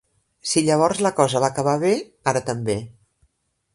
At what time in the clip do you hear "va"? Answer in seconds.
1.43-1.49